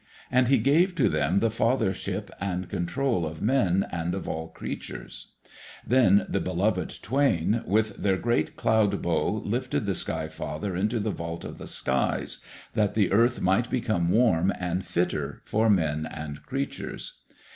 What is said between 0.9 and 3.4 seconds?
to them the fathership and control of